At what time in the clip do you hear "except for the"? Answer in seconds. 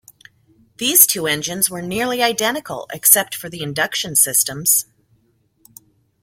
2.91-3.61